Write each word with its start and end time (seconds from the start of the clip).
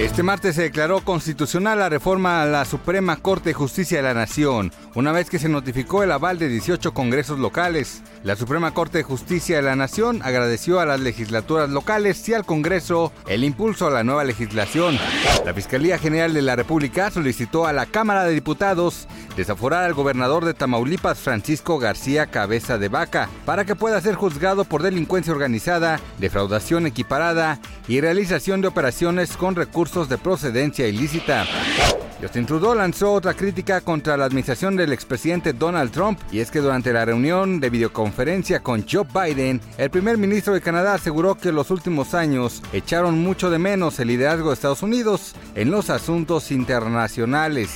Este 0.00 0.22
martes 0.22 0.54
se 0.56 0.62
declaró 0.62 1.04
constitucional 1.04 1.78
la 1.78 1.90
reforma 1.90 2.40
a 2.40 2.46
la 2.46 2.64
Suprema 2.64 3.18
Corte 3.18 3.50
de 3.50 3.54
Justicia 3.54 3.98
de 3.98 4.02
la 4.02 4.14
Nación, 4.14 4.72
una 4.94 5.12
vez 5.12 5.28
que 5.28 5.38
se 5.38 5.50
notificó 5.50 6.02
el 6.02 6.10
aval 6.10 6.38
de 6.38 6.48
18 6.48 6.94
congresos 6.94 7.38
locales. 7.38 8.02
La 8.24 8.34
Suprema 8.34 8.72
Corte 8.72 8.98
de 8.98 9.04
Justicia 9.04 9.56
de 9.56 9.62
la 9.62 9.76
Nación 9.76 10.22
agradeció 10.24 10.80
a 10.80 10.86
las 10.86 11.00
legislaturas 11.00 11.68
locales 11.68 12.26
y 12.30 12.32
al 12.32 12.46
Congreso 12.46 13.12
el 13.26 13.44
impulso 13.44 13.88
a 13.88 13.90
la 13.90 14.02
nueva 14.02 14.24
legislación. 14.24 14.98
La 15.44 15.52
Fiscalía 15.52 15.98
General 15.98 16.32
de 16.32 16.42
la 16.42 16.56
República 16.56 17.10
solicitó 17.10 17.66
a 17.66 17.74
la 17.74 17.84
Cámara 17.84 18.24
de 18.24 18.32
Diputados 18.32 19.06
desaforar 19.36 19.84
al 19.84 19.94
gobernador 19.94 20.46
de 20.46 20.54
Tamaulipas, 20.54 21.18
Francisco 21.18 21.78
García 21.78 22.26
Cabeza 22.26 22.78
de 22.78 22.88
Vaca, 22.88 23.28
para 23.44 23.66
que 23.66 23.76
pueda 23.76 24.00
ser 24.00 24.14
juzgado 24.14 24.64
por 24.64 24.82
delincuencia 24.82 25.32
organizada, 25.32 26.00
defraudación 26.18 26.86
equiparada 26.86 27.60
y 27.86 28.00
realización 28.00 28.62
de 28.62 28.68
operaciones 28.68 29.36
con 29.36 29.56
recursos 29.56 29.89
de 29.90 30.18
procedencia 30.18 30.86
ilícita. 30.86 31.44
Justin 32.22 32.46
Trudeau 32.46 32.74
lanzó 32.76 33.12
otra 33.12 33.34
crítica 33.34 33.80
contra 33.80 34.16
la 34.16 34.26
administración 34.26 34.76
del 34.76 34.92
expresidente 34.92 35.52
Donald 35.52 35.90
Trump, 35.90 36.20
y 36.30 36.38
es 36.38 36.50
que 36.50 36.60
durante 36.60 36.92
la 36.92 37.04
reunión 37.04 37.58
de 37.58 37.70
videoconferencia 37.70 38.60
con 38.60 38.86
Joe 38.88 39.04
Biden, 39.12 39.60
el 39.78 39.90
primer 39.90 40.16
ministro 40.16 40.54
de 40.54 40.60
Canadá 40.60 40.94
aseguró 40.94 41.34
que 41.34 41.50
los 41.50 41.72
últimos 41.72 42.14
años 42.14 42.62
echaron 42.72 43.18
mucho 43.18 43.50
de 43.50 43.58
menos 43.58 43.98
el 43.98 44.08
liderazgo 44.08 44.50
de 44.50 44.54
Estados 44.54 44.84
Unidos 44.84 45.34
en 45.56 45.72
los 45.72 45.90
asuntos 45.90 46.52
internacionales. 46.52 47.70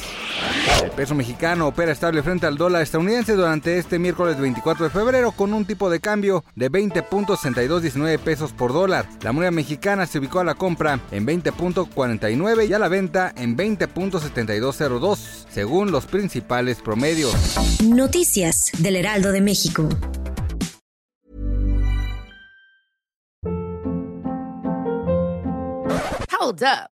El 0.83 0.91
peso 0.91 1.14
mexicano 1.14 1.69
opera 1.69 1.92
estable 1.92 2.23
frente 2.23 2.47
al 2.47 2.56
dólar 2.56 2.83
estadounidense 2.83 3.34
durante 3.34 3.78
este 3.78 3.98
miércoles 3.98 4.39
24 4.39 4.84
de 4.84 4.91
febrero 4.91 5.33
con 5.33 5.53
un 5.53 5.64
tipo 5.64 5.91
de 5.91 6.00
cambio 6.00 6.45
de 6.55 6.70
20.6219 6.70 8.19
pesos 8.19 8.53
por 8.53 8.72
dólar. 8.72 9.06
La 9.22 9.33
moneda 9.33 9.50
mexicana 9.50 10.06
se 10.06 10.19
ubicó 10.19 10.41
a 10.41 10.45
la 10.45 10.55
compra 10.55 11.00
en 11.11 11.27
20.49 11.27 12.69
y 12.69 12.72
a 12.72 12.78
la 12.78 12.89
venta 12.89 13.33
en 13.37 13.56
20.7202, 13.56 15.47
según 15.50 15.91
los 15.91 16.06
principales 16.06 16.81
promedios. 16.81 17.34
Noticias 17.83 18.70
del 18.78 18.97
Heraldo 18.97 19.33
de 19.33 19.41
México. 19.41 19.89
Hold 26.41 26.62
up. 26.62 26.94